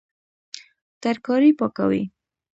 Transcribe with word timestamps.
ترکاري 1.03 1.51
پاکوي 1.59 2.01